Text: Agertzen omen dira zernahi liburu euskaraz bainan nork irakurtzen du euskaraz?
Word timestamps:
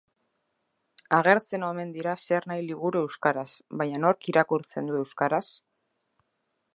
Agertzen 1.17 1.65
omen 1.67 1.91
dira 1.97 2.15
zernahi 2.29 2.65
liburu 2.69 3.03
euskaraz 3.09 3.47
bainan 3.83 4.03
nork 4.07 4.31
irakurtzen 4.33 4.89
du 4.93 4.97
euskaraz? 5.03 5.47